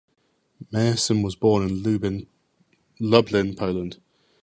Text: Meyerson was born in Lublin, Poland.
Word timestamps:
Meyerson 0.73 1.21
was 1.23 1.35
born 1.35 1.61
in 1.61 1.83
Lublin, 2.99 3.55
Poland. 3.55 3.99